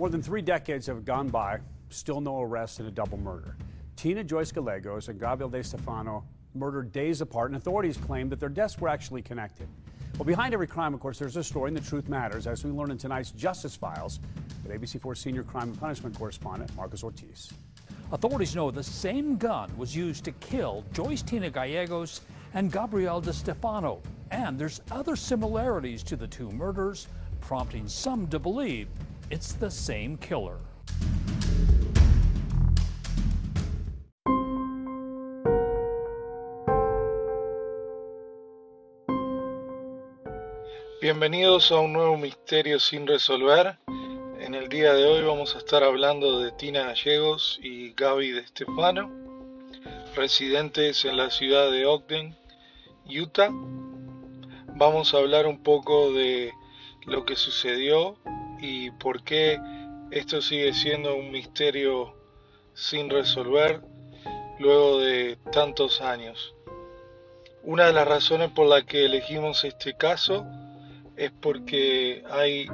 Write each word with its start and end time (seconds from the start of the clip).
More 0.00 0.08
than 0.08 0.22
three 0.22 0.40
decades 0.40 0.86
have 0.86 1.04
gone 1.04 1.28
by, 1.28 1.60
still 1.90 2.22
no 2.22 2.40
arrest 2.40 2.80
in 2.80 2.86
a 2.86 2.90
double 2.90 3.18
murder. 3.18 3.54
Tina 3.96 4.24
Joyce 4.24 4.50
Gallegos 4.50 5.08
and 5.08 5.20
Gabriel 5.20 5.50
De 5.50 5.62
Stefano 5.62 6.24
murdered 6.54 6.90
days 6.90 7.20
apart, 7.20 7.50
and 7.50 7.58
authorities 7.58 7.98
claim 7.98 8.30
that 8.30 8.40
their 8.40 8.48
deaths 8.48 8.78
were 8.80 8.88
actually 8.88 9.20
connected. 9.20 9.68
Well, 10.16 10.24
behind 10.24 10.54
every 10.54 10.68
crime, 10.68 10.94
of 10.94 11.00
course, 11.00 11.18
there's 11.18 11.36
a 11.36 11.44
story, 11.44 11.68
and 11.68 11.76
the 11.76 11.82
truth 11.82 12.08
matters, 12.08 12.46
as 12.46 12.64
we 12.64 12.70
learn 12.70 12.90
in 12.90 12.96
tonight's 12.96 13.30
Justice 13.32 13.76
Files 13.76 14.20
with 14.64 14.72
ABC4 14.72 15.14
senior 15.18 15.42
crime 15.42 15.68
and 15.68 15.78
punishment 15.78 16.16
correspondent 16.16 16.74
Marcus 16.74 17.04
Ortiz. 17.04 17.52
Authorities 18.10 18.56
know 18.56 18.70
the 18.70 18.82
same 18.82 19.36
gun 19.36 19.70
was 19.76 19.94
used 19.94 20.24
to 20.24 20.32
kill 20.32 20.82
Joyce 20.94 21.20
Tina 21.20 21.50
Gallegos 21.50 22.22
and 22.54 22.72
Gabriel 22.72 23.20
De 23.20 23.34
Stefano. 23.34 24.00
And 24.30 24.58
there's 24.58 24.80
other 24.90 25.14
similarities 25.14 26.02
to 26.04 26.16
the 26.16 26.26
two 26.26 26.50
murders, 26.52 27.06
prompting 27.42 27.86
some 27.86 28.28
to 28.28 28.38
believe 28.38 28.88
it's 29.30 29.52
the 29.52 29.70
same 29.70 30.16
killer. 30.18 30.58
Bienvenidos 41.00 41.70
a 41.70 41.78
un 41.80 41.92
nuevo 41.92 42.16
misterio 42.18 42.78
sin 42.78 43.06
resolver. 43.06 43.78
En 44.40 44.54
el 44.54 44.68
día 44.68 44.92
de 44.94 45.04
hoy 45.04 45.22
vamos 45.22 45.54
a 45.54 45.58
estar 45.58 45.82
hablando 45.84 46.40
de 46.40 46.50
Tina 46.52 46.84
Gallegos 46.86 47.58
y 47.62 47.92
Gaby 47.92 48.32
de 48.32 48.46
Stefano, 48.46 49.10
residentes 50.14 51.04
en 51.04 51.16
la 51.16 51.30
ciudad 51.30 51.70
de 51.70 51.86
Ogden, 51.86 52.36
Utah. 53.06 53.50
Vamos 54.74 55.14
a 55.14 55.18
hablar 55.18 55.46
un 55.46 55.62
poco 55.62 56.12
de 56.12 56.52
lo 57.06 57.24
que 57.24 57.36
sucedió 57.36 58.18
y 58.60 58.90
por 58.92 59.22
qué 59.22 59.58
esto 60.10 60.42
sigue 60.42 60.72
siendo 60.72 61.14
un 61.16 61.30
misterio 61.30 62.14
sin 62.74 63.10
resolver 63.10 63.80
luego 64.58 64.98
de 64.98 65.38
tantos 65.52 66.00
años. 66.00 66.54
Una 67.62 67.86
de 67.86 67.92
las 67.92 68.08
razones 68.08 68.50
por 68.50 68.66
la 68.66 68.82
que 68.82 69.04
elegimos 69.04 69.64
este 69.64 69.94
caso 69.96 70.46
es 71.16 71.30
porque 71.30 72.24
hay 72.30 72.68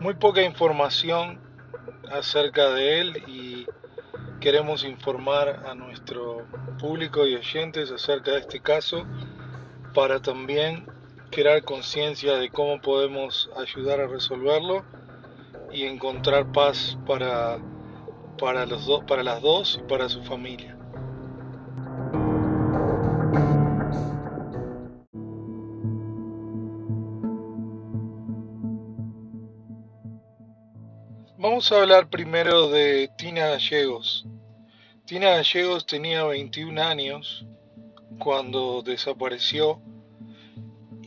muy 0.00 0.14
poca 0.14 0.42
información 0.42 1.40
acerca 2.10 2.70
de 2.70 3.00
él 3.00 3.22
y 3.26 3.66
queremos 4.40 4.84
informar 4.84 5.64
a 5.66 5.74
nuestro 5.74 6.46
público 6.78 7.26
y 7.26 7.34
oyentes 7.34 7.90
acerca 7.90 8.32
de 8.32 8.40
este 8.40 8.60
caso 8.60 9.06
para 9.94 10.20
también 10.20 10.86
crear 11.30 11.62
conciencia 11.64 12.36
de 12.36 12.50
cómo 12.50 12.80
podemos 12.80 13.50
ayudar 13.56 14.00
a 14.00 14.06
resolverlo 14.06 14.84
y 15.72 15.84
encontrar 15.84 16.52
paz 16.52 16.98
para, 17.06 17.58
para, 18.38 18.66
los 18.66 18.86
dos, 18.86 19.04
para 19.04 19.22
las 19.22 19.42
dos 19.42 19.78
y 19.80 19.88
para 19.88 20.08
su 20.08 20.22
familia. 20.22 20.76
Vamos 31.38 31.70
a 31.70 31.80
hablar 31.80 32.10
primero 32.10 32.68
de 32.68 33.10
Tina 33.16 33.48
Gallegos. 33.48 34.26
Tina 35.04 35.30
Gallegos 35.30 35.86
tenía 35.86 36.24
21 36.24 36.82
años 36.82 37.46
cuando 38.18 38.82
desapareció 38.82 39.80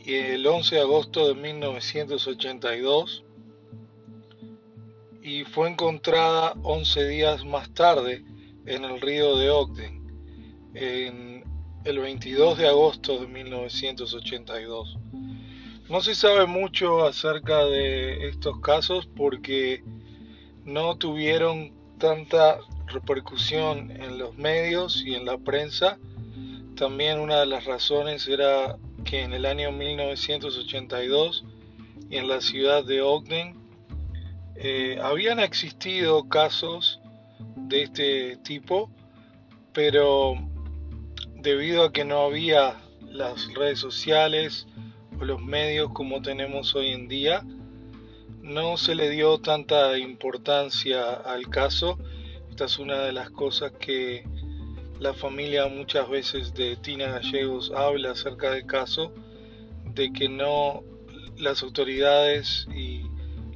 el 0.06 0.46
11 0.46 0.76
de 0.76 0.80
agosto 0.80 1.28
de 1.28 1.34
1982 1.34 3.24
y 5.22 5.44
fue 5.44 5.68
encontrada 5.68 6.54
11 6.62 7.08
días 7.08 7.44
más 7.44 7.72
tarde 7.74 8.24
en 8.66 8.84
el 8.84 9.00
río 9.00 9.36
de 9.36 9.50
Ogden, 9.50 10.72
en 10.74 11.44
el 11.84 11.98
22 11.98 12.58
de 12.58 12.68
agosto 12.68 13.18
de 13.18 13.26
1982. 13.26 14.98
No 15.88 16.00
se 16.00 16.14
sabe 16.14 16.46
mucho 16.46 17.04
acerca 17.04 17.64
de 17.64 18.28
estos 18.28 18.60
casos 18.60 19.08
porque 19.16 19.82
no 20.64 20.96
tuvieron 20.96 21.72
tanta 21.98 22.60
repercusión 22.86 23.90
en 23.90 24.18
los 24.18 24.36
medios 24.36 25.02
y 25.04 25.14
en 25.14 25.26
la 25.26 25.38
prensa. 25.38 25.98
También 26.76 27.18
una 27.18 27.40
de 27.40 27.46
las 27.46 27.64
razones 27.64 28.28
era 28.28 28.78
que 29.04 29.22
en 29.22 29.32
el 29.32 29.46
año 29.46 29.72
1982 29.72 31.44
y 32.08 32.16
en 32.16 32.28
la 32.28 32.40
ciudad 32.40 32.84
de 32.84 33.02
Ogden 33.02 33.59
eh, 34.62 34.98
habían 35.02 35.40
existido 35.40 36.28
casos 36.28 37.00
de 37.56 37.84
este 37.84 38.36
tipo, 38.44 38.90
pero 39.72 40.34
debido 41.34 41.84
a 41.84 41.92
que 41.92 42.04
no 42.04 42.20
había 42.20 42.76
las 43.00 43.54
redes 43.54 43.78
sociales 43.78 44.66
o 45.18 45.24
los 45.24 45.40
medios 45.40 45.92
como 45.94 46.20
tenemos 46.20 46.74
hoy 46.74 46.88
en 46.88 47.08
día, 47.08 47.42
no 48.42 48.76
se 48.76 48.94
le 48.94 49.08
dio 49.08 49.38
tanta 49.38 49.96
importancia 49.96 51.10
al 51.10 51.48
caso. 51.48 51.98
Esta 52.50 52.66
es 52.66 52.78
una 52.78 52.98
de 52.98 53.12
las 53.12 53.30
cosas 53.30 53.72
que 53.80 54.28
la 54.98 55.14
familia 55.14 55.68
muchas 55.68 56.06
veces 56.10 56.52
de 56.52 56.76
Tina 56.76 57.06
Gallegos 57.06 57.72
habla 57.74 58.10
acerca 58.10 58.50
del 58.50 58.66
caso, 58.66 59.14
de 59.94 60.12
que 60.12 60.28
no 60.28 60.84
las 61.38 61.62
autoridades 61.62 62.68
y 62.74 63.09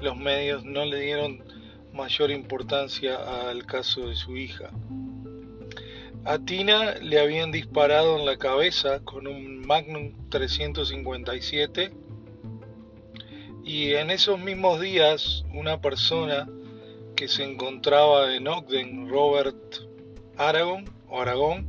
los 0.05 0.17
medios 0.19 0.65
no 0.65 0.85
le 0.85 1.01
dieron 1.01 1.43
mayor 1.95 2.31
importancia 2.31 3.17
al 3.49 3.65
caso 3.65 4.09
de 4.09 4.17
su 4.17 4.37
hija. 4.37 4.71
A 6.27 6.39
Tina 6.39 6.95
le 7.01 7.19
habían 7.19 7.51
disparado 7.51 8.19
en 8.19 8.27
la 8.27 8.37
cabeza 8.37 9.01
con 9.01 9.27
un 9.27 9.67
Magnum 9.67 10.29
357 10.29 11.93
y 13.65 13.95
en 13.95 14.11
esos 14.11 14.39
mismos 14.39 14.79
días 14.79 15.45
una 15.55 15.81
persona 15.81 16.47
que 17.17 17.27
se 17.27 17.45
encontraba 17.45 18.35
en 18.37 18.47
Ogden, 18.47 19.09
Robert 19.09 19.77
Aragon 20.37 20.85
o 21.09 21.23
Aragón, 21.23 21.67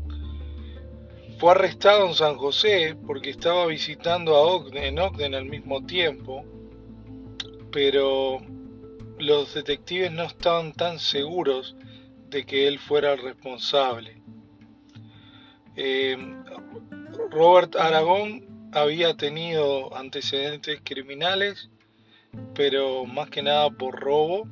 fue 1.40 1.52
arrestado 1.52 2.08
en 2.08 2.14
San 2.14 2.36
José 2.36 2.98
porque 3.08 3.30
estaba 3.30 3.66
visitando 3.68 4.36
a 4.36 4.42
Ogden, 4.42 4.84
en 4.84 5.00
Ogden 5.00 5.36
al 5.36 5.46
mismo 5.46 5.86
tiempo 5.86 6.46
pero 7.76 8.40
los 9.20 9.54
detectives 9.54 10.10
no 10.10 10.24
estaban 10.24 10.72
tan 10.72 10.98
seguros 10.98 11.76
de 12.30 12.46
que 12.46 12.70
él 12.70 12.80
fuera 12.80 13.12
el 13.12 13.22
responsable. 13.22 14.22
Eh, 15.76 16.16
Robert 17.32 17.76
Aragón 17.76 18.70
había 18.72 19.18
tenido 19.18 19.94
antecedentes 19.94 20.80
criminales, 20.86 21.70
pero 22.54 23.04
más 23.04 23.30
que 23.30 23.44
nada 23.44 23.70
por 23.70 24.00
robo 24.00 24.48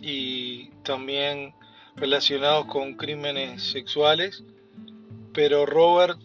y 0.00 0.70
también 0.82 1.54
relacionados 1.94 2.66
con 2.66 2.94
crímenes 2.94 3.62
sexuales, 3.62 4.42
pero 5.32 5.64
Robert 5.64 6.18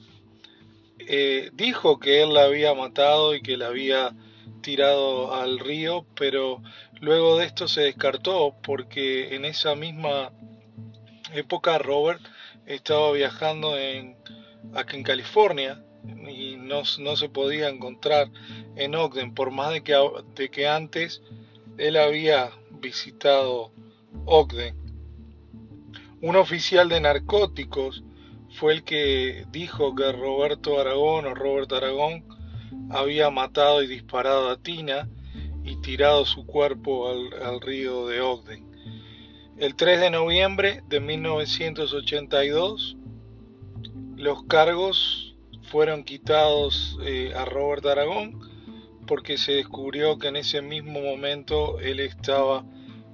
eh, 0.97 1.51
dijo 1.53 2.00
que 2.00 2.24
él 2.24 2.34
la 2.34 2.45
había 2.45 2.74
matado 2.74 3.35
y 3.35 3.44
que 3.44 3.56
la 3.56 3.68
había 3.68 4.16
tirado 4.66 5.36
al 5.36 5.59
río, 5.59 6.08
pero 6.16 6.59
luego 7.00 7.38
de 7.38 7.46
esto 7.46 7.68
se 7.68 7.81
descartó 7.81 8.56
porque 8.64 9.36
en 9.36 9.46
esa 9.46 9.76
misma 9.76 10.31
época 11.36 11.78
Robert 11.78 12.22
estaba 12.66 13.12
viajando 13.12 13.78
en, 13.78 14.18
aquí 14.74 14.98
en 14.98 15.04
California 15.04 15.84
y 16.28 16.56
no, 16.58 16.84
se 16.84 17.30
podía 17.30 17.70
encontrar 17.70 18.31
en 18.75 18.96
Ogden, 18.96 19.36
por 19.36 19.51
más 19.51 19.72
de 19.72 19.84
que, 19.84 19.95
de 20.34 20.50
que 20.50 20.68
antes 20.68 21.22
él 21.78 21.95
había 21.95 22.50
visitado 22.72 23.72
Ogden. 24.25 24.75
Un 26.22 26.38
oficial 26.38 26.89
de 26.89 27.01
narcóticos 27.01 28.04
fue 28.56 28.74
el 28.74 28.84
que 28.84 29.45
dijo 29.51 29.94
que 29.94 30.12
Roberto 30.12 30.80
Aragón 30.81 31.28
o 31.28 31.36
Robert 31.36 31.72
Aragón 31.72 32.35
había 32.89 33.29
matado 33.29 33.81
y 33.83 33.88
disparado 33.88 34.50
a 34.50 34.57
Tina 34.57 35.09
y 35.63 35.77
tirado 35.81 36.25
su 36.25 36.45
cuerpo 36.45 37.09
al, 37.09 37.62
río 37.62 38.07
de 38.07 38.21
Ogden. 38.21 38.65
El 39.57 39.75
3 39.75 40.00
de 40.00 40.09
noviembre 40.09 40.83
de 40.88 41.00
1982, 41.00 42.97
los 44.15 44.44
cargos 44.44 45.35
fueron 45.63 46.03
quitados 46.03 46.97
eh, 47.03 47.33
a 47.35 47.45
Robert 47.45 47.85
Aragón 47.85 48.39
porque 49.07 49.38
se 49.38 49.53
descubrió 49.53 50.17
que 50.17 50.27
en 50.27 50.35
ese 50.35 50.62
mismo 50.62 51.01
momento 51.01 51.79
él 51.79 52.00
estaba 52.00 52.65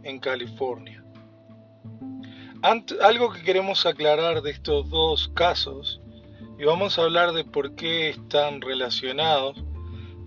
en 0.03 0.19
California. 0.19 1.03
algo 3.01 3.31
que 3.31 3.43
queremos 3.43 3.85
aclarar 3.85 4.41
de 4.41 4.51
estos 4.51 4.89
dos 4.89 5.29
casos 5.29 6.01
y 6.57 6.63
vamos 6.65 6.97
a 6.97 7.03
hablar 7.03 7.33
de 7.33 7.43
por 7.43 7.75
qué 7.75 8.09
están 8.09 8.61
relacionados, 8.61 9.63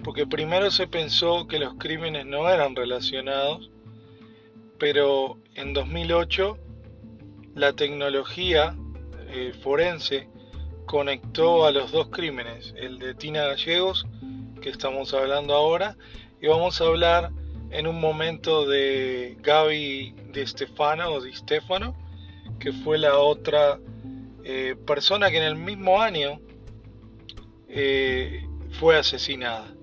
porque 0.03 0.27
primero 0.27 0.71
se 0.71 0.87
pensó 0.87 1.47
que 1.47 1.59
los 1.59 1.75
crímenes 1.75 2.27
no 2.27 2.49
eran 2.49 2.77
relacionados, 2.77 3.71
pero 4.79 5.39
en 5.55 5.73
2008 5.73 6.59
la 7.55 7.73
tecnología 7.73 8.77
eh, 9.29 9.53
forense 9.63 10.29
conectó 10.87 11.67
a 11.67 11.73
los 11.73 11.93
dos 11.93 12.09
crímenes, 12.09 12.75
el 12.77 12.99
de 12.99 13.15
Tina 13.15 13.47
Gallegos, 13.47 14.07
que 14.61 14.71
estamos 14.71 15.15
hablando 15.15 15.55
ahora, 15.55 15.97
y 16.41 16.47
vamos 16.47 16.81
a 16.81 16.85
hablar 16.85 17.31
en 17.71 17.87
un 17.87 18.01
momento 18.01 18.67
de 18.67 19.37
Gaby 19.41 20.15
de 20.33 20.47
Stefano 20.47 21.11
o 21.11 21.21
de 21.21 21.35
Stefano, 21.35 21.97
que 22.59 22.73
fue 22.73 22.99
la 22.99 23.19
otra 23.19 23.79
eh, 24.45 24.77
persona 24.87 25.31
que 25.31 25.39
en 25.39 25.45
el 25.45 25.57
mismo 25.57 26.03
año 26.03 26.39
eh, 27.67 28.47
fue 28.79 28.99
asesinada. 28.99 29.75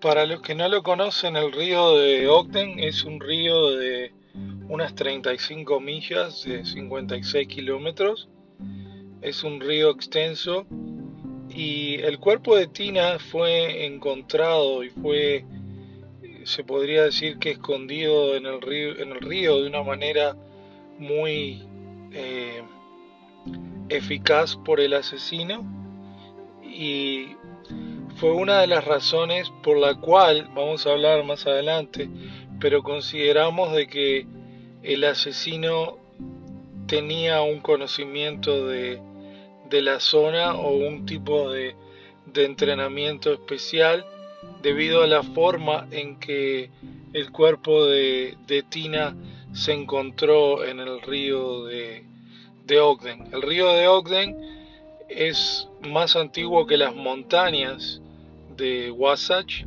Para 0.00 0.26
los 0.26 0.40
que 0.42 0.54
no 0.54 0.68
lo 0.68 0.82
conocen, 0.82 1.34
el 1.34 1.50
río 1.50 1.96
de 1.96 2.28
Ogden 2.28 2.78
es 2.78 3.04
un 3.04 3.20
río 3.20 3.70
de 3.70 4.12
unas 4.68 4.94
35 4.94 5.80
millas, 5.80 6.44
de 6.44 6.64
56 6.64 7.48
kilómetros. 7.48 8.28
Es 9.22 9.42
un 9.42 9.60
río 9.60 9.90
extenso 9.90 10.66
y 11.54 12.00
el 12.02 12.18
cuerpo 12.18 12.56
de 12.56 12.66
Tina 12.66 13.18
fue 13.20 13.86
encontrado 13.86 14.82
y 14.82 14.90
fue, 14.90 15.44
se 16.42 16.64
podría 16.64 17.04
decir 17.04 17.38
que 17.38 17.52
escondido 17.52 18.34
en 18.34 18.46
el 18.46 18.60
río, 18.60 18.98
en 18.98 19.12
el 19.12 19.20
río 19.20 19.62
de 19.62 19.68
una 19.68 19.84
manera 19.84 20.36
muy 20.98 21.62
eh, 22.12 22.60
eficaz 23.88 24.56
por 24.56 24.80
el 24.80 24.94
asesino. 24.94 25.64
Y 26.64 27.36
fue 28.16 28.32
una 28.32 28.60
de 28.60 28.66
las 28.66 28.84
razones 28.84 29.52
por 29.62 29.78
la 29.78 29.94
cual 29.94 30.48
vamos 30.56 30.86
a 30.86 30.90
hablar 30.90 31.22
más 31.24 31.46
adelante, 31.46 32.08
pero 32.58 32.82
consideramos 32.82 33.72
de 33.72 33.86
que 33.86 34.26
el 34.82 35.04
asesino 35.04 35.98
tenía 36.88 37.42
un 37.42 37.60
conocimiento 37.60 38.66
de, 38.66 39.00
la 39.70 40.00
zona 40.00 40.54
o 40.54 40.76
un 40.76 41.06
tipo 41.06 41.50
de, 41.50 41.74
entrenamiento 42.34 43.32
especial 43.32 44.04
debido 44.62 45.02
a 45.02 45.06
la 45.06 45.22
forma 45.22 45.86
en 45.90 46.18
que 46.18 46.70
el 47.12 47.30
cuerpo 47.30 47.86
de, 47.86 48.36
Tina 48.68 49.14
se 49.52 49.72
encontró 49.72 50.64
en 50.64 50.80
el 50.80 51.00
río 51.02 51.64
de, 51.64 52.04
de 52.66 52.80
Ogden. 52.80 53.28
El 53.32 53.42
río 53.42 53.68
de 53.72 53.86
Ogden 53.88 54.36
es 55.08 55.68
más 55.82 56.16
antiguo 56.16 56.66
que 56.66 56.76
las 56.76 56.94
montañas 56.94 58.00
de 58.56 58.90
Wasatch 58.90 59.64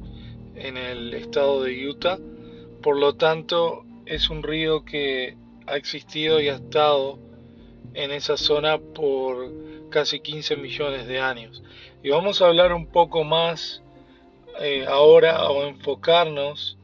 en 0.56 0.78
el 0.78 1.14
estado 1.14 1.64
de 1.64 1.88
Utah. 1.88 2.18
Por 2.82 2.98
lo 2.98 3.16
tanto, 3.16 3.86
es 4.06 4.30
un 4.30 4.44
río 4.44 4.84
que 4.84 5.38
ha 5.68 5.76
existido 5.76 6.42
y 6.42 6.50
ha 6.50 6.56
estado 6.56 7.20
en 7.94 8.12
esa 8.12 8.38
zona 8.38 8.78
por 8.78 9.52
casi 9.90 10.20
15 10.20 10.58
millones 10.58 11.08
de 11.08 11.20
años. 11.20 11.64
Y 12.04 12.10
vamos 12.10 12.42
a 12.42 12.48
hablar 12.48 12.74
un 12.74 12.88
poco 12.88 13.24
más 13.24 13.82
eh, 14.60 14.86
ahora 14.88 15.50
o 15.50 15.68
enfocarnos 15.68 16.78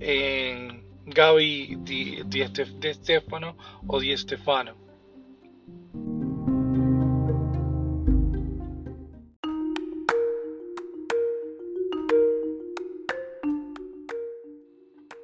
en 0.00 0.84
Gaby 1.06 1.76
Di, 1.80 2.22
Di 2.24 2.44
Stefano 2.92 3.56
o 3.86 4.00
Di 4.00 4.16
Stefano. 4.16 4.74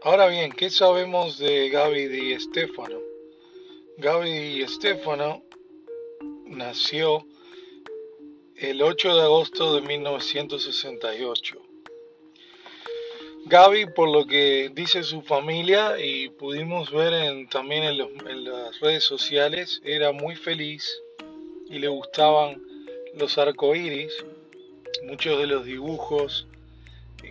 Ahora 0.05 0.27
bien, 0.27 0.51
¿qué 0.51 0.69
sabemos 0.69 1.39
de 1.39 1.71
Gaby 1.71 2.09
Di 2.09 2.41
Stefano? 2.41 2.99
Gaby 3.99 4.57
Di 4.57 4.67
Stefano 4.67 5.45
nació 6.53 7.27
el 8.57 8.83
8 8.83 9.17
de 9.17 9.23
agosto 9.23 9.75
de 9.75 9.83
1968. 9.83 11.57
Gaby, 13.47 13.87
por 13.87 14.09
lo 14.09 14.27
que 14.27 14.71
dice 14.73 15.03
su 15.03 15.23
familia 15.23 15.99
y 15.99 16.29
pudimos 16.29 16.93
ver 16.93 17.49
también 17.49 17.83
en, 17.83 18.29
en 18.29 18.45
las 18.45 18.79
redes 18.81 19.03
sociales, 19.03 19.81
era 19.85 20.13
muy 20.13 20.37
feliz 20.37 20.89
y 21.69 21.79
le 21.79 21.89
gustaban 21.89 22.63
los 23.17 23.37
arcoíris, 23.39 24.13
muchos 25.05 25.39
de 25.39 25.47
los 25.47 25.65
dibujos 25.65 26.47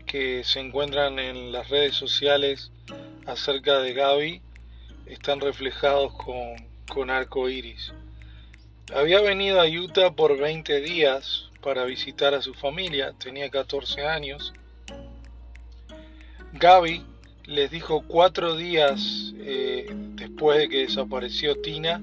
que 0.05 0.43
se 0.43 0.59
encuentran 0.59 1.19
en 1.19 1.51
las 1.51 1.69
redes 1.69 1.95
sociales 1.95 2.71
acerca 3.25 3.79
de 3.79 3.93
Gaby 3.93 4.41
están 5.05 5.39
reflejados 5.39 6.13
con, 6.13 6.55
con 6.89 7.09
arco 7.09 7.47
iris. 7.49 7.93
Había 8.93 9.21
venido 9.21 9.61
a 9.61 9.67
Utah 9.67 10.11
por 10.11 10.37
20 10.37 10.81
días 10.81 11.49
para 11.61 11.85
visitar 11.85 12.33
a 12.33 12.41
su 12.41 12.53
familia, 12.53 13.13
tenía 13.17 13.49
14 13.49 14.05
años. 14.05 14.53
Gaby 16.51 17.01
les 17.45 17.71
dijo 17.71 18.03
cuatro 18.05 18.57
días 18.57 19.33
eh, 19.37 19.87
después 20.15 20.57
de 20.57 20.67
que 20.67 20.79
desapareció 20.79 21.55
Tina 21.61 22.01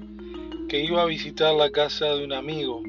que 0.67 0.83
iba 0.83 1.03
a 1.03 1.05
visitar 1.05 1.53
la 1.53 1.69
casa 1.69 2.15
de 2.15 2.23
un 2.23 2.33
amigo, 2.33 2.81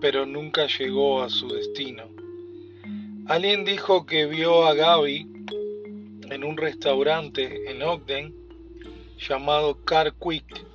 pero 0.00 0.24
nunca 0.24 0.66
llegó 0.66 1.22
a 1.22 1.28
su 1.28 1.48
destino. 1.48 2.04
Alguien 3.26 3.66
dijo 3.66 4.06
que 4.06 4.24
vio 4.24 4.66
a 4.66 4.72
Gaby 4.72 5.26
en 6.30 6.42
un 6.42 6.56
restaurante 6.56 7.70
en 7.70 7.82
Ogden 7.82 8.34
llamado 9.18 9.84
Car 9.84 10.14
Quick, 10.14 10.67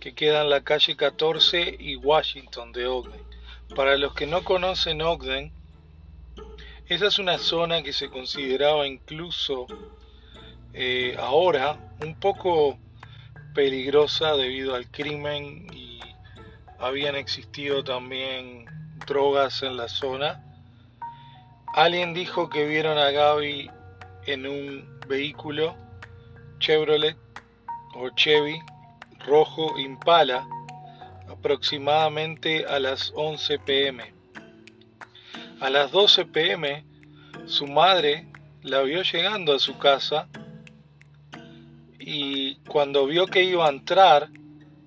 que 0.00 0.14
queda 0.14 0.42
en 0.42 0.50
la 0.50 0.62
calle 0.62 0.96
14 0.96 1.76
y 1.78 1.96
Washington 1.96 2.72
de 2.72 2.86
Ogden. 2.86 3.22
Para 3.76 3.96
los 3.96 4.14
que 4.14 4.26
no 4.26 4.42
conocen 4.42 5.02
Ogden, 5.02 5.52
esa 6.88 7.06
es 7.06 7.18
una 7.18 7.38
zona 7.38 7.82
que 7.82 7.92
se 7.92 8.10
consideraba 8.10 8.86
incluso 8.86 9.66
eh, 10.72 11.14
ahora 11.18 11.78
un 12.02 12.18
poco 12.18 12.78
peligrosa 13.54 14.36
debido 14.36 14.74
al 14.74 14.90
crimen 14.90 15.66
y 15.72 16.00
habían 16.78 17.14
existido 17.14 17.84
también 17.84 18.64
drogas 19.06 19.62
en 19.62 19.76
la 19.76 19.88
zona 19.88 20.44
Alguien 21.72 22.14
dijo 22.14 22.50
que 22.50 22.66
vieron 22.66 22.98
a 22.98 23.12
Gaby 23.12 23.70
en 24.26 24.44
un 24.44 25.00
vehículo 25.06 25.76
Chevrolet 26.58 27.16
o 27.94 28.10
Chevy 28.10 28.60
rojo 29.26 29.78
Impala 29.78 30.46
aproximadamente 31.28 32.66
a 32.66 32.78
las 32.78 33.12
11 33.14 33.58
pm. 33.60 34.12
A 35.60 35.70
las 35.70 35.90
12 35.92 36.26
pm 36.26 36.84
su 37.46 37.66
madre 37.66 38.26
la 38.62 38.82
vio 38.82 39.02
llegando 39.02 39.54
a 39.54 39.58
su 39.58 39.78
casa 39.78 40.28
y 41.98 42.56
cuando 42.68 43.06
vio 43.06 43.26
que 43.26 43.44
iba 43.44 43.66
a 43.66 43.70
entrar 43.70 44.28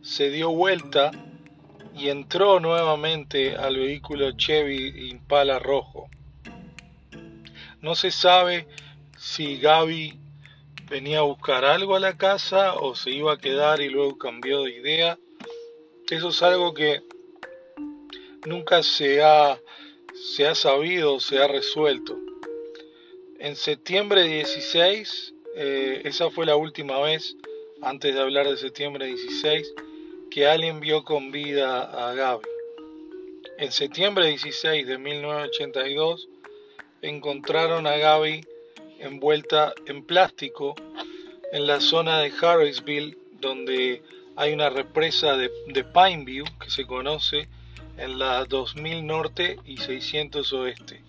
se 0.02 0.30
dio 0.30 0.52
vuelta 0.52 1.12
y 1.96 2.10
entró 2.10 2.60
nuevamente 2.60 3.56
al 3.56 3.78
vehículo 3.78 4.32
Chevy 4.32 5.10
Impala 5.10 5.60
rojo. 5.60 6.10
No 7.82 7.96
se 7.96 8.12
sabe 8.12 8.68
si 9.18 9.58
Gaby 9.58 10.20
venía 10.94 11.18
a 11.18 11.24
buscar 11.24 11.66
algo 11.66 11.96
a 11.96 12.00
la 12.00 12.18
casa 12.18 12.76
o 12.76 12.94
se 12.94 13.10
iba 13.10 13.34
a 13.34 13.40
quedar 13.40 13.82
y 13.82 13.90
luego 13.90 14.16
cambió 14.16 14.62
de 14.62 14.76
idea. 14.76 15.18
Eso 16.08 16.30
es 16.30 16.44
algo 16.44 16.76
que 16.76 17.02
nunca 18.46 18.84
se 18.84 19.24
ha, 19.24 19.60
se 20.14 20.46
ha 20.46 20.54
sabido, 20.54 21.20
se 21.20 21.40
ha 21.40 21.48
resuelto. 21.48 22.16
En 23.40 23.56
septiembre 23.56 24.22
16, 24.22 25.34
eh, 25.56 26.02
esa 26.06 26.30
fue 26.30 26.46
la 26.46 26.58
última 26.58 27.00
vez, 27.00 27.38
antes 27.82 28.14
de 28.14 28.22
hablar 28.22 28.48
de 28.48 28.58
septiembre 28.58 29.08
16, 29.08 29.74
que 30.30 30.46
alguien 30.46 30.80
vio 30.80 31.04
con 31.04 31.32
vida 31.32 31.82
a 31.82 32.14
Gaby. 32.14 32.46
En 33.58 33.72
septiembre 33.72 34.28
16 34.28 34.86
de 34.86 35.00
1982, 35.00 36.30
encontraron 37.02 37.88
a 37.88 37.98
Gaby 37.98 38.46
envuelta 39.04 39.74
en 39.86 40.04
plástico 40.04 40.76
en 41.52 41.68
la 41.68 41.80
zona 41.80 42.20
de 42.20 42.32
Harrisville, 42.42 43.18
donde 43.40 44.02
hay 44.36 44.54
una 44.54 44.70
represa 44.70 45.38
de, 45.38 45.50
Pineview 45.84 46.46
que 46.60 46.70
se 46.70 46.86
conoce 46.86 47.48
en 47.98 48.18
la 48.18 48.46
2000 48.46 49.06
norte 49.06 49.60
y 49.66 49.78
600 49.78 50.52
oeste. 50.54 51.04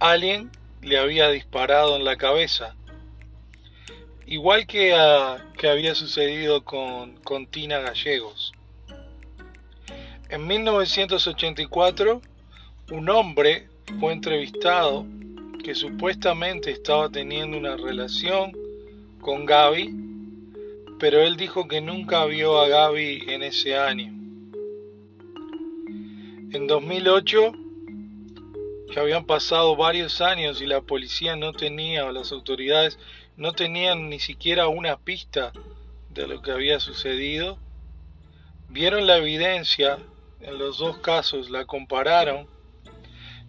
Alguien 0.00 0.50
le 0.82 0.98
había 0.98 1.30
disparado 1.30 1.96
en 1.96 2.04
la 2.04 2.16
cabeza, 2.16 2.74
igual 4.26 4.66
que, 4.66 4.94
que 5.56 5.68
había 5.68 5.94
sucedido 5.94 6.64
con, 6.64 7.16
con 7.22 7.46
Tina 7.46 7.78
Gallegos. 7.78 8.52
En 10.28 10.46
1984, 10.46 12.20
un 12.90 13.08
hombre 13.08 13.68
fue 14.00 14.12
entrevistado 14.12 15.06
que 15.64 15.74
supuestamente 15.74 16.70
estaba 16.70 17.08
teniendo 17.08 17.56
una 17.56 17.78
relación 17.78 18.52
con 19.22 19.46
Gaby, 19.46 19.94
pero 20.98 21.22
él 21.22 21.36
dijo 21.36 21.66
que 21.66 21.80
nunca 21.80 22.26
vio 22.26 22.60
a 22.60 22.68
Gaby 22.68 23.24
en 23.28 23.42
ese 23.42 23.74
año. 23.74 24.12
En 26.52 26.66
2008 26.66 27.52
ya 28.94 29.00
habían 29.00 29.24
pasado 29.24 29.74
varios 29.74 30.20
años 30.20 30.60
y 30.60 30.66
la 30.66 30.82
policía 30.82 31.34
no 31.34 31.54
tenía, 31.54 32.04
o 32.04 32.12
las 32.12 32.30
autoridades 32.30 32.98
no 33.38 33.52
tenían 33.52 34.10
ni 34.10 34.20
siquiera 34.20 34.68
una 34.68 34.98
pista 34.98 35.52
de 36.10 36.28
lo 36.28 36.42
que 36.42 36.52
había 36.52 36.78
sucedido. 36.78 37.58
Vieron 38.68 39.06
la 39.06 39.16
evidencia 39.16 39.98
en 40.42 40.58
los 40.58 40.76
dos 40.76 40.98
casos, 40.98 41.48
la 41.48 41.64
compararon 41.64 42.53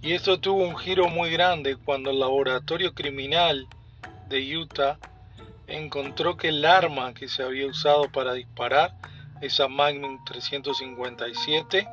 y 0.01 0.13
esto 0.13 0.39
tuvo 0.39 0.63
un 0.63 0.77
giro 0.77 1.07
muy 1.07 1.31
grande 1.31 1.77
cuando 1.77 2.11
el 2.11 2.19
laboratorio 2.19 2.93
criminal 2.93 3.67
de 4.27 4.57
Utah 4.57 4.99
encontró 5.67 6.37
que 6.37 6.49
el 6.49 6.65
arma 6.65 7.13
que 7.13 7.27
se 7.27 7.43
había 7.43 7.67
usado 7.67 8.11
para 8.11 8.33
disparar, 8.33 8.95
esa 9.41 9.67
Magnum 9.67 10.23
357, 10.25 11.87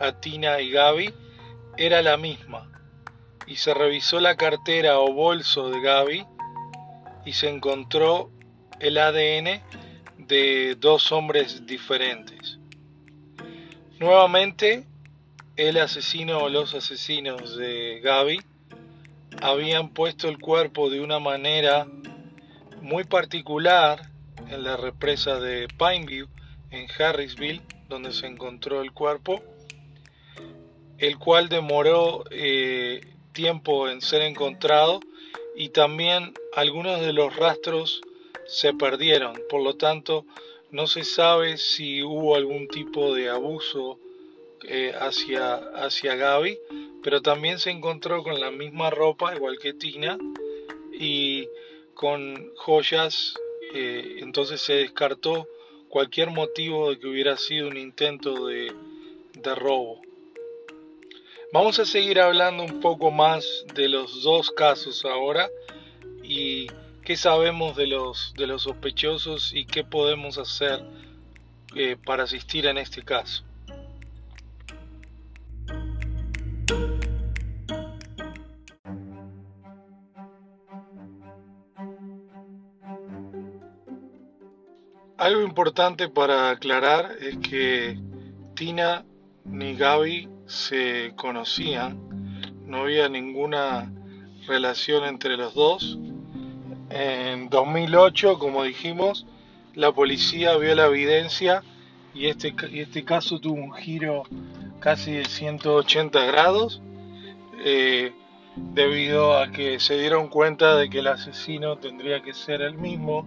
a 0.00 0.12
Tina 0.20 0.60
y 0.60 0.70
Gaby, 0.70 1.14
era 1.76 2.02
la 2.02 2.16
misma. 2.16 2.70
Y 3.46 3.56
se 3.56 3.72
revisó 3.72 4.20
la 4.20 4.36
cartera 4.36 4.98
o 4.98 5.12
bolso 5.12 5.70
de 5.70 5.80
Gaby 5.80 6.26
y 7.24 7.32
se 7.32 7.48
encontró 7.48 8.30
el 8.80 8.98
ADN 8.98 9.62
de 10.18 10.76
dos 10.78 11.10
hombres 11.12 11.66
diferentes. 11.66 12.58
Nuevamente, 13.98 14.87
el 15.58 15.76
asesino 15.78 16.38
o 16.38 16.48
los 16.48 16.72
asesinos 16.74 17.56
de 17.56 17.98
Gaby 18.00 18.40
habían 19.42 19.92
puesto 19.92 20.28
el 20.28 20.38
cuerpo 20.38 20.88
de 20.88 21.00
una 21.00 21.18
manera 21.18 21.84
muy 22.80 23.02
particular 23.02 24.08
en 24.48 24.62
la 24.62 24.76
represa 24.76 25.40
de 25.40 25.66
Pineview, 25.66 26.28
en 26.70 26.86
Harrisville, 26.96 27.60
donde 27.88 28.12
se 28.12 28.28
encontró 28.28 28.82
el 28.82 28.92
cuerpo, 28.92 29.42
el 30.96 31.18
cual 31.18 31.48
demoró 31.48 32.22
eh, 32.30 33.00
tiempo 33.32 33.88
en 33.88 34.00
ser 34.00 34.22
encontrado 34.22 35.00
y 35.56 35.70
también 35.70 36.34
algunos 36.54 37.00
de 37.00 37.12
los 37.12 37.34
rastros 37.34 38.00
se 38.46 38.74
perdieron, 38.74 39.34
por 39.50 39.64
lo 39.64 39.74
tanto 39.74 40.24
no 40.70 40.86
se 40.86 41.02
sabe 41.02 41.56
si 41.56 42.04
hubo 42.04 42.36
algún 42.36 42.68
tipo 42.68 43.12
de 43.12 43.28
abuso 43.28 43.98
eh, 44.64 44.92
hacia, 44.98 45.54
hacia 45.54 46.16
Gaby, 46.16 46.58
pero 47.02 47.22
también 47.22 47.58
se 47.58 47.70
encontró 47.70 48.22
con 48.22 48.40
la 48.40 48.50
misma 48.50 48.90
ropa, 48.90 49.34
igual 49.34 49.58
que 49.58 49.72
Tina, 49.72 50.18
y 50.92 51.48
con 51.94 52.52
joyas, 52.56 53.34
eh, 53.74 54.16
entonces 54.18 54.60
se 54.60 54.74
descartó 54.74 55.48
cualquier 55.88 56.30
motivo 56.30 56.90
de 56.90 56.98
que 56.98 57.06
hubiera 57.06 57.36
sido 57.36 57.68
un 57.68 57.76
intento 57.76 58.46
de, 58.46 58.72
de 59.34 59.54
robo. 59.54 60.00
Vamos 61.52 61.78
a 61.78 61.86
seguir 61.86 62.20
hablando 62.20 62.62
un 62.62 62.80
poco 62.80 63.10
más 63.10 63.64
de 63.74 63.88
los 63.88 64.22
dos 64.22 64.50
casos 64.50 65.04
ahora 65.06 65.48
y 66.22 66.66
qué 67.02 67.16
sabemos 67.16 67.74
de 67.74 67.86
los, 67.86 68.34
de 68.36 68.46
los 68.46 68.64
sospechosos 68.64 69.54
y 69.54 69.64
qué 69.64 69.82
podemos 69.82 70.36
hacer 70.36 70.84
eh, 71.74 71.96
para 72.04 72.24
asistir 72.24 72.66
en 72.66 72.76
este 72.76 73.02
caso. 73.02 73.44
Algo 85.18 85.42
importante 85.42 86.08
para 86.08 86.50
aclarar 86.50 87.16
es 87.20 87.38
que 87.38 87.98
Tina 88.54 89.04
ni 89.44 89.74
Gaby 89.74 90.28
se 90.46 91.12
conocían, 91.16 91.98
no 92.64 92.82
había 92.82 93.08
ninguna 93.08 93.92
relación 94.46 95.04
entre 95.04 95.36
los 95.36 95.54
dos. 95.54 95.98
En 96.90 97.50
2008, 97.50 98.38
como 98.38 98.62
dijimos, 98.62 99.26
la 99.74 99.90
policía 99.90 100.56
vio 100.56 100.76
la 100.76 100.86
evidencia 100.86 101.64
y 102.14 102.26
este, 102.26 102.54
este 102.74 103.04
caso 103.04 103.40
tuvo 103.40 103.56
un 103.56 103.72
giro 103.72 104.22
casi 104.78 105.14
de 105.14 105.24
180 105.24 106.26
grados 106.26 106.80
eh, 107.64 108.12
debido 108.54 109.36
a 109.36 109.50
que 109.50 109.80
se 109.80 109.98
dieron 109.98 110.28
cuenta 110.28 110.76
de 110.76 110.88
que 110.88 111.00
el 111.00 111.08
asesino 111.08 111.78
tendría 111.78 112.22
que 112.22 112.34
ser 112.34 112.62
el 112.62 112.74
mismo 112.74 113.26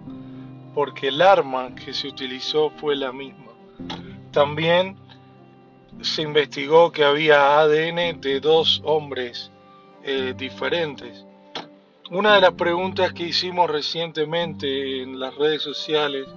porque 0.73 1.09
el 1.09 1.21
arma 1.21 1.73
que 1.75 1.93
se 1.93 2.07
utilizó 2.07 2.69
fue 2.71 2.95
la 2.95 3.11
misma. 3.11 3.51
También 4.31 4.95
se 6.01 6.21
investigó 6.21 6.91
que 6.91 7.03
había 7.03 7.59
ADN 7.59 8.21
de 8.21 8.39
dos 8.39 8.81
hombres 8.85 9.51
eh, 10.03 10.33
diferentes. 10.37 11.25
Una 12.09 12.35
de 12.35 12.41
las 12.41 12.53
preguntas 12.53 13.13
que 13.13 13.23
hicimos 13.23 13.69
recientemente 13.69 15.01
en 15.01 15.19
las 15.19 15.35
redes 15.35 15.61
sociales 15.61 16.27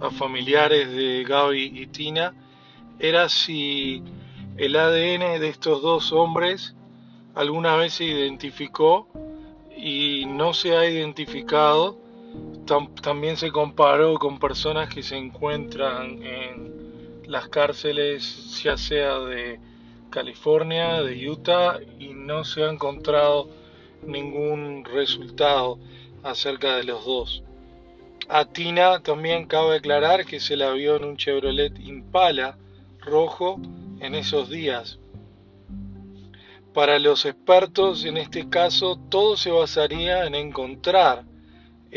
a 0.00 0.10
familiares 0.10 0.90
de 0.90 1.24
Gaby 1.24 1.72
y 1.74 1.86
Tina 1.86 2.34
era 2.98 3.28
si 3.28 4.02
el 4.56 4.76
ADN 4.76 5.40
de 5.40 5.48
estos 5.48 5.82
dos 5.82 6.12
hombres 6.12 6.74
alguna 7.34 7.76
vez 7.76 7.94
se 7.94 8.04
identificó 8.04 9.08
y 9.76 10.24
no 10.26 10.54
se 10.54 10.76
ha 10.76 10.88
identificado 10.88 11.98
también 13.00 13.36
se 13.36 13.52
comparó 13.52 14.18
con 14.18 14.38
personas 14.38 14.92
que 14.92 15.02
se 15.02 15.16
encuentran 15.16 16.22
en 16.22 17.22
las 17.26 17.48
cárceles, 17.48 18.60
ya 18.62 18.76
sea 18.76 19.18
de 19.20 19.60
California, 20.10 21.02
de 21.02 21.28
Utah, 21.28 21.78
y 21.98 22.08
no 22.08 22.44
se 22.44 22.64
ha 22.64 22.70
encontrado 22.70 23.48
ningún 24.04 24.84
resultado 24.84 25.78
acerca 26.22 26.76
de 26.76 26.84
los 26.84 27.04
dos. 27.04 27.42
A 28.28 28.44
Tina 28.44 29.00
también 29.00 29.46
cabe 29.46 29.76
aclarar 29.76 30.24
que 30.24 30.40
se 30.40 30.56
la 30.56 30.72
vio 30.72 30.96
en 30.96 31.04
un 31.04 31.16
Chevrolet 31.16 31.78
Impala 31.78 32.58
rojo 33.00 33.60
en 34.00 34.14
esos 34.16 34.50
días. 34.50 34.98
Para 36.74 36.98
los 36.98 37.24
expertos, 37.24 38.04
en 38.04 38.16
este 38.16 38.48
caso, 38.48 38.98
todo 39.08 39.36
se 39.36 39.50
basaría 39.50 40.26
en 40.26 40.34
encontrar 40.34 41.24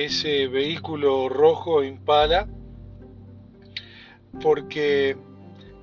ese 0.05 0.47
vehículo 0.47 1.27
rojo 1.27 1.83
Impala 1.83 2.47
porque 4.41 5.17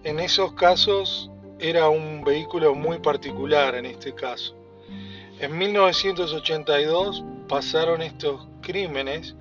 en 0.04 0.20
esos 0.20 0.54
casos 0.54 1.30
era 1.58 1.90
un 1.90 2.24
vehículo 2.24 2.74
muy 2.74 2.98
particular 2.98 3.74
en 3.74 3.84
este 3.84 4.14
caso. 4.14 4.56
En 5.38 5.58
1982 5.58 7.24
pasaron 7.46 8.00
estos 8.00 8.48
crímenes 8.62 9.36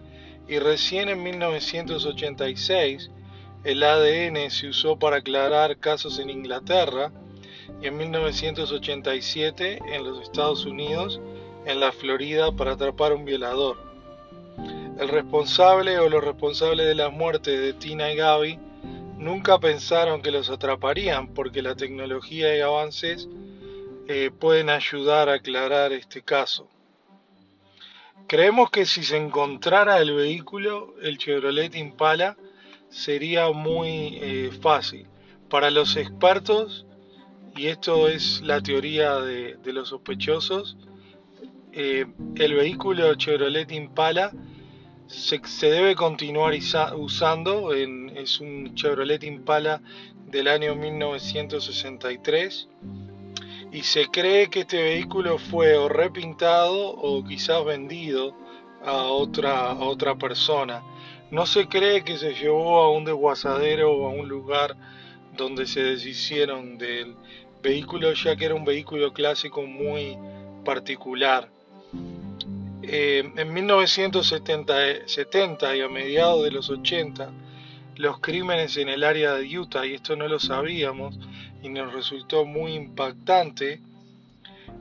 y 0.48 0.60
recién 0.60 1.08
en 1.08 1.24
1986 1.24 3.12
el 3.64 3.82
ADN 3.82 4.52
se 4.52 4.68
usó 4.68 5.00
para 5.00 5.18
aclarar 5.18 5.78
casos 5.78 6.20
en 6.20 6.30
Inglaterra 6.30 7.14
y 7.82 7.88
en 7.88 7.98
1987 7.98 9.80
en 9.88 10.04
los 10.04 10.22
Estados 10.22 10.66
Unidos, 10.66 11.22
en 11.66 11.80
la 11.80 11.94
Florida, 11.94 12.52
para 12.52 12.74
atrapar 12.74 13.14
a 13.14 13.16
un 13.16 13.24
violador. 13.24 13.85
El 14.98 15.10
responsable 15.10 16.00
o 16.00 16.08
los 16.08 16.24
responsables 16.24 16.88
de 16.88 16.96
la 16.96 17.10
muerte 17.10 17.60
de 17.60 17.74
Tina 17.74 18.14
y 18.14 18.16
Gaby 18.16 18.60
nunca 19.18 19.60
pensaron 19.60 20.22
que 20.22 20.32
los 20.32 20.50
atraparían 20.50 21.34
porque 21.34 21.62
la 21.62 21.76
tecnología 21.76 22.56
y 22.56 22.62
avances 22.62 23.28
eh, 24.08 24.32
pueden 24.40 24.70
ayudar 24.70 25.28
a 25.28 25.34
aclarar 25.34 25.92
este 25.92 26.22
caso. 26.22 26.70
Creemos 28.28 28.72
que 28.72 28.86
si 28.86 29.04
se 29.04 29.18
encontrara 29.18 30.00
el 30.00 30.14
vehículo, 30.14 30.96
el 31.02 31.18
Chevrolet 31.18 31.76
Impala, 31.76 32.38
sería 32.90 33.50
muy 33.50 34.18
eh, 34.22 34.52
fácil. 34.62 35.08
Para 35.50 35.72
los 35.72 35.98
expertos, 35.98 36.86
y 37.56 37.68
esto 37.68 38.08
es 38.08 38.42
la 38.42 38.62
teoría 38.62 39.16
de, 39.18 39.58
los 39.66 39.90
sospechosos, 39.90 40.78
eh, 41.74 42.06
el 42.36 42.54
vehículo 42.54 43.14
Chevrolet 43.16 43.70
Impala 43.74 44.32
se, 45.08 45.70
debe 45.70 45.96
continuar 45.96 46.54
usando. 46.98 47.74
es 47.74 48.40
un 48.40 48.76
Chevrolet 48.76 49.24
Impala 49.24 49.82
del 50.28 50.48
año 50.48 50.76
1963 50.76 52.68
y 53.72 53.84
se 53.84 54.08
cree 54.08 54.50
que 54.50 54.62
este 54.62 54.82
vehículo 54.82 55.38
fue 55.38 55.76
o 55.76 55.90
repintado 55.90 56.90
o 56.90 57.24
quizás 57.24 57.64
vendido 57.66 58.36
a 58.84 59.04
otra, 59.04 59.72
a 59.72 59.80
otra 59.80 60.16
persona. 60.16 60.82
No 61.32 61.46
se 61.46 61.68
cree 61.68 62.04
que 62.04 62.18
se 62.18 62.34
llevó 62.34 62.80
a 62.80 62.92
un 62.92 63.06
desguazadero 63.06 63.92
o 63.92 64.08
a 64.08 64.12
un 64.12 64.28
lugar 64.28 64.76
donde 65.36 65.66
se 65.66 65.84
deshicieron 65.84 66.78
del 66.78 67.16
vehículo 67.62 68.14
ya 68.14 68.36
que 68.36 68.46
era 68.46 68.56
un 68.56 68.64
vehículo 68.64 69.12
clásico 69.12 69.64
muy 69.64 70.18
particular. 70.64 71.50
Eh, 72.88 73.32
en 73.36 73.52
1970 73.52 75.76
y 75.76 75.82
a 75.82 75.90
mediados 75.90 76.44
de 76.44 76.52
los 76.52 76.70
80, 76.70 77.32
los 77.96 78.20
crímenes 78.20 78.78
en 78.78 78.90
el 78.90 79.04
área 79.04 79.34
de 79.34 79.58
Utah, 79.58 79.88
y 79.88 79.96
esto 79.96 80.16
no 80.16 80.28
lo 80.28 80.40
sabíamos 80.40 81.18
y 81.64 81.70
nos 81.70 81.92
resultó 81.94 82.46
muy 82.46 82.74
impactante, 82.74 83.82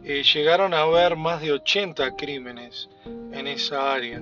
eh, 0.04 0.22
llegaron 0.22 0.74
a 0.74 0.82
haber 0.82 1.16
más 1.16 1.40
de 1.40 1.52
80 1.52 2.14
crímenes 2.14 2.90
en 3.32 3.46
esa 3.46 3.94
área. 3.94 4.20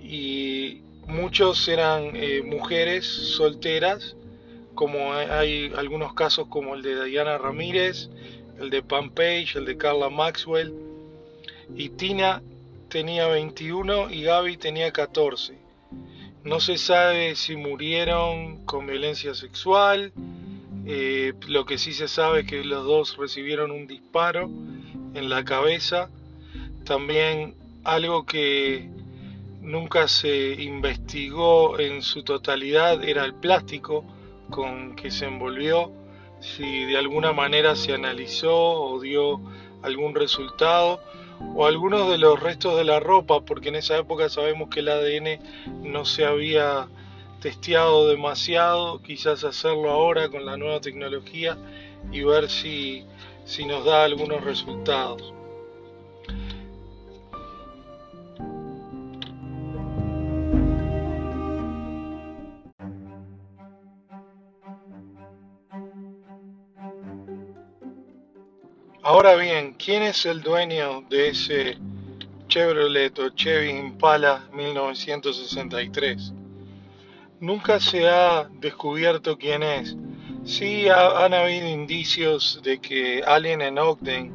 Y 0.00 0.82
muchos 1.08 1.66
eran 1.66 2.14
eh, 2.14 2.42
mujeres 2.44 3.04
solteras, 3.04 4.14
como 4.76 5.12
hay 5.12 5.72
algunos 5.76 6.14
casos 6.14 6.46
como 6.48 6.76
el 6.76 6.82
de 6.82 7.04
Diana 7.06 7.36
Ramírez, 7.36 8.10
el 8.60 8.70
de 8.70 8.80
Pam 8.82 9.10
Page, 9.10 9.54
el 9.56 9.64
de 9.64 9.76
Carla 9.76 10.08
Maxwell, 10.08 10.72
y 11.74 11.88
Tina 11.88 12.42
tenía 12.88 13.26
21 13.28 14.10
y 14.10 14.22
Gaby 14.22 14.56
tenía 14.56 14.92
14. 14.92 15.58
No 16.44 16.60
se 16.60 16.78
sabe 16.78 17.34
si 17.34 17.56
murieron 17.56 18.64
con 18.64 18.86
violencia 18.86 19.34
sexual, 19.34 20.12
eh, 20.86 21.32
lo 21.48 21.66
que 21.66 21.78
sí 21.78 21.92
se 21.92 22.06
sabe 22.06 22.40
es 22.40 22.46
que 22.46 22.62
los 22.62 22.84
dos 22.84 23.16
recibieron 23.16 23.72
un 23.72 23.88
disparo 23.88 24.48
en 25.14 25.28
la 25.28 25.44
cabeza. 25.44 26.10
También 26.84 27.56
algo 27.82 28.24
que 28.24 28.88
nunca 29.60 30.06
se 30.06 30.62
investigó 30.62 31.80
en 31.80 32.02
su 32.02 32.22
totalidad 32.22 33.02
era 33.02 33.24
el 33.24 33.34
plástico 33.34 34.04
con 34.50 34.94
que 34.94 35.10
se 35.10 35.26
envolvió, 35.26 35.90
si 36.40 36.84
de 36.84 36.96
alguna 36.96 37.32
manera 37.32 37.74
se 37.74 37.92
analizó 37.92 38.54
o 38.54 39.00
dio 39.00 39.40
algún 39.82 40.14
resultado 40.14 41.00
o 41.54 41.66
algunos 41.66 42.10
de 42.10 42.18
los 42.18 42.40
restos 42.40 42.76
de 42.76 42.84
la 42.84 43.00
ropa, 43.00 43.40
porque 43.40 43.68
en 43.68 43.76
esa 43.76 43.98
época 43.98 44.28
sabemos 44.28 44.68
que 44.70 44.80
el 44.80 44.88
ADN 44.88 45.40
no 45.82 46.04
se 46.04 46.24
había 46.24 46.88
testeado 47.40 48.08
demasiado, 48.08 49.02
quizás 49.02 49.44
hacerlo 49.44 49.90
ahora 49.90 50.28
con 50.28 50.44
la 50.46 50.56
nueva 50.56 50.80
tecnología 50.80 51.56
y 52.10 52.22
ver 52.22 52.48
si, 52.48 53.04
si 53.44 53.64
nos 53.64 53.84
da 53.84 54.04
algunos 54.04 54.42
resultados. 54.42 55.35
Ahora 69.08 69.36
bien, 69.36 69.74
¿quién 69.74 70.02
es 70.02 70.26
el 70.26 70.42
dueño 70.42 71.02
de 71.08 71.28
ese 71.28 71.78
Chevrolet 72.48 73.16
o 73.20 73.28
Chevy 73.28 73.70
Impala 73.70 74.48
1963? 74.52 76.32
Nunca 77.38 77.78
se 77.78 78.08
ha 78.08 78.50
descubierto 78.54 79.38
quién 79.38 79.62
es. 79.62 79.96
Sí 80.42 80.88
han 80.88 81.32
habido 81.34 81.68
indicios 81.68 82.60
de 82.64 82.80
que 82.80 83.22
alguien 83.24 83.62
en 83.62 83.78
Ogden 83.78 84.34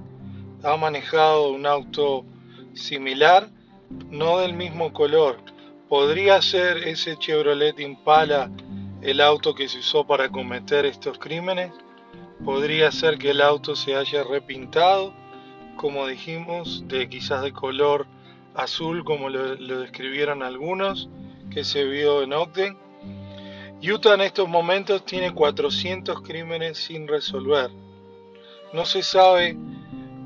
ha 0.64 0.78
manejado 0.78 1.52
un 1.52 1.66
auto 1.66 2.24
similar, 2.74 3.50
no 4.10 4.40
del 4.40 4.54
mismo 4.54 4.94
color. 4.94 5.38
¿Podría 5.90 6.42
ser 6.42 6.78
ese 6.78 7.18
Chevrolet 7.18 7.78
Impala 7.78 8.50
el 9.02 9.20
auto 9.20 9.54
que 9.54 9.68
se 9.68 9.80
usó 9.80 10.08
para 10.08 10.30
cometer 10.30 10.86
estos 10.86 11.20
crímenes? 11.20 11.74
Podría 12.44 12.92
ser 12.92 13.18
que 13.18 13.32
el 13.32 13.42
auto 13.42 13.76
se 13.76 13.96
haya 13.96 14.24
repintado, 14.24 15.14
como 15.76 16.08
dijimos, 16.08 16.84
de 16.88 17.08
quizás 17.08 17.44
de 17.44 17.54
color 17.54 18.08
azul, 18.56 19.04
como 19.04 19.30
lo, 19.30 19.56
describieron 19.80 20.44
algunos, 20.44 21.10
que 21.50 21.64
se 21.64 21.84
vio 21.84 22.24
en 22.24 22.34
Ogden. 22.34 22.78
Utah 23.82 24.14
en 24.14 24.22
estos 24.22 24.48
momentos 24.48 25.06
tiene 25.06 25.34
400 25.34 26.22
crímenes 26.22 26.78
sin 26.78 27.08
resolver. 27.08 27.72
No 28.74 28.86
se 28.86 29.04
sabe 29.04 29.58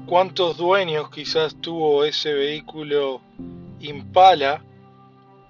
cuántos 0.05 0.57
dueños 0.57 1.09
quizás 1.09 1.55
tuvo 1.61 2.03
ese 2.05 2.33
vehículo 2.33 3.21
Impala, 3.79 4.63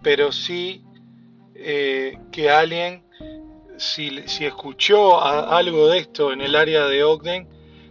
pero 0.01 0.31
sí 0.31 0.83
eh, 1.53 2.17
que 2.31 2.49
alguien 2.49 3.03
si, 3.77 4.45
escuchó 4.45 5.21
algo 5.21 5.89
de 5.89 5.99
esto 5.99 6.31
en 6.31 6.41
el 6.41 6.55
área 6.55 6.85
de 6.87 7.03
Ogden, 7.03 7.47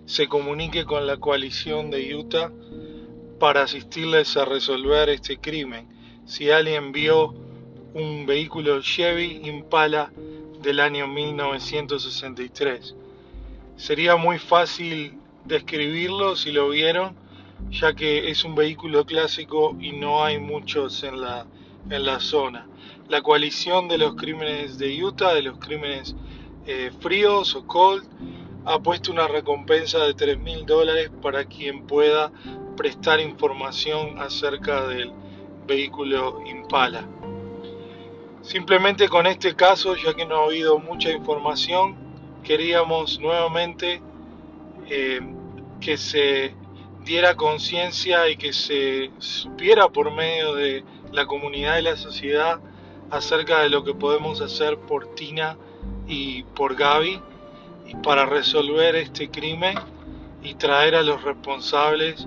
se 0.06 0.28
comunique 0.28 0.84
con 0.84 1.06
la 1.06 1.16
coalición 1.16 1.90
de 1.90 2.14
Utah 2.14 2.52
para 3.38 3.62
asistirles 3.62 4.36
a 4.36 4.44
resolver 4.44 5.08
este 5.08 5.38
crimen. 5.38 5.88
Si 6.26 6.50
alguien 6.50 6.92
vio 6.92 7.34
un 7.94 8.26
vehículo 8.26 8.80
Chevy 8.80 9.42
Impala 9.44 10.12
del 10.62 10.80
año 10.80 11.06
1963. 11.06 12.96
Sería 13.76 14.16
muy 14.16 14.38
fácil 14.38 15.18
describirlo 15.44 16.36
si 16.36 16.52
lo 16.52 16.70
vieron, 16.70 17.16
ya 17.70 17.94
que 17.94 18.30
es 18.30 18.44
un 18.44 18.54
vehículo 18.54 19.04
clásico 19.04 19.76
y 19.78 19.92
no 19.92 20.24
hay 20.24 20.38
muchos 20.38 21.02
en 21.04 21.20
la, 21.20 21.46
en 21.90 22.04
la 22.04 22.18
zona 22.20 22.66
la 23.08 23.22
coalición 23.22 23.88
de 23.88 23.98
los 23.98 24.14
crímenes 24.14 24.78
de 24.78 25.02
Utah, 25.02 25.34
de 25.34 25.42
los 25.42 25.58
crímenes 25.58 26.14
eh, 26.66 26.90
fríos 27.00 27.54
o 27.54 27.66
cold, 27.66 28.04
ha 28.64 28.78
puesto 28.78 29.12
una 29.12 29.28
recompensa 29.28 29.98
de 29.98 30.14
3 30.14 30.38
mil 30.38 30.64
dólares 30.64 31.10
para 31.20 31.44
quien 31.44 31.86
pueda 31.86 32.32
prestar 32.76 33.20
información 33.20 34.18
acerca 34.18 34.86
del 34.86 35.12
vehículo 35.66 36.40
Impala. 36.46 37.06
Simplemente 38.42 39.08
con 39.08 39.26
este 39.26 39.54
caso, 39.54 39.96
ya 39.96 40.14
que 40.14 40.26
no 40.26 40.36
ha 40.36 40.44
habido 40.44 40.78
mucha 40.78 41.10
información, 41.10 41.96
queríamos 42.42 43.18
nuevamente 43.20 44.02
eh, 44.88 45.20
que 45.80 45.96
se 45.96 46.54
diera 47.04 47.36
conciencia 47.36 48.28
y 48.30 48.36
que 48.36 48.52
se 48.52 49.10
supiera 49.18 49.88
por 49.88 50.10
medio 50.10 50.54
de 50.54 50.84
la 51.12 51.26
comunidad 51.26 51.78
y 51.78 51.82
la 51.82 51.96
sociedad 51.96 52.60
acerca 53.10 53.60
de 53.60 53.70
lo 53.70 53.84
que 53.84 53.94
podemos 53.94 54.40
hacer 54.40 54.78
por 54.78 55.14
Tina 55.14 55.56
y 56.06 56.42
por 56.42 56.74
Gaby 56.74 57.20
para 58.02 58.26
resolver 58.26 58.96
este 58.96 59.30
crimen 59.30 59.78
y 60.42 60.54
traer 60.54 60.94
a 60.94 61.02
los 61.02 61.22
responsables 61.22 62.26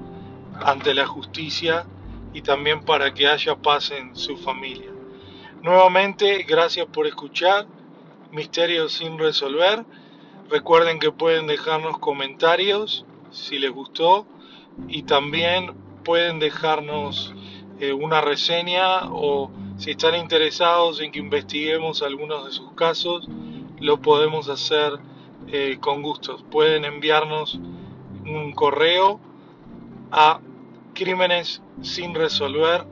ante 0.65 0.93
la 0.93 1.05
justicia 1.05 1.85
y 2.33 2.41
también 2.41 2.81
para 2.81 3.13
que 3.13 3.27
haya 3.27 3.55
paz 3.55 3.91
en 3.91 4.15
su 4.15 4.37
familia. 4.37 4.91
Nuevamente, 5.61 6.43
gracias 6.47 6.87
por 6.87 7.07
escuchar 7.07 7.67
Misterios 8.31 8.93
sin 8.93 9.17
resolver. 9.17 9.85
Recuerden 10.49 10.99
que 10.99 11.11
pueden 11.11 11.47
dejarnos 11.47 11.97
comentarios 11.97 13.05
si 13.31 13.57
les 13.57 13.71
gustó 13.71 14.27
y 14.87 15.03
también 15.03 15.73
pueden 16.03 16.39
dejarnos 16.39 17.33
eh, 17.79 17.93
una 17.93 18.21
reseña 18.21 19.09
o 19.11 19.49
si 19.77 19.91
están 19.91 20.15
interesados 20.15 21.01
en 21.01 21.11
que 21.11 21.19
investiguemos 21.19 22.01
algunos 22.01 22.45
de 22.45 22.51
sus 22.51 22.71
casos, 22.73 23.27
lo 23.79 24.01
podemos 24.01 24.49
hacer 24.49 24.93
eh, 25.47 25.77
con 25.79 26.01
gusto. 26.01 26.37
Pueden 26.49 26.83
enviarnos 26.83 27.59
un 28.25 28.53
correo 28.53 29.19
a 30.11 30.39
crímenes 30.93 31.61
sin 31.81 32.15
resolver. 32.15 32.85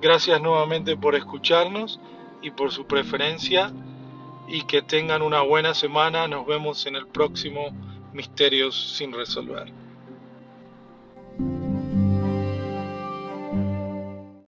Gracias 0.00 0.40
nuevamente 0.40 0.96
por 0.96 1.14
escucharnos 1.14 2.00
y 2.40 2.50
por 2.50 2.72
su 2.72 2.86
preferencia 2.86 3.72
y 4.48 4.62
que 4.62 4.80
tengan 4.80 5.20
una 5.20 5.42
buena 5.42 5.74
semana. 5.74 6.26
Nos 6.26 6.46
vemos 6.46 6.86
en 6.86 6.96
el 6.96 7.06
próximo 7.06 7.68
Misterios 8.12 8.96
sin 8.96 9.12
resolver. 9.12 9.79